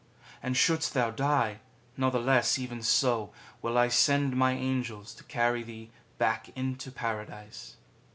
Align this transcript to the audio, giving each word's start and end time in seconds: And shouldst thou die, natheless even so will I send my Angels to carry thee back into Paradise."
And 0.41 0.57
shouldst 0.57 0.95
thou 0.95 1.11
die, 1.11 1.59
natheless 1.95 2.57
even 2.57 2.81
so 2.81 3.31
will 3.61 3.77
I 3.77 3.87
send 3.89 4.35
my 4.35 4.53
Angels 4.53 5.13
to 5.13 5.23
carry 5.23 5.61
thee 5.61 5.91
back 6.17 6.49
into 6.55 6.89
Paradise." 6.89 7.77